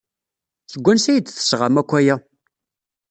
[0.71, 2.15] Seg wansi ay d-tesɣam akk aya?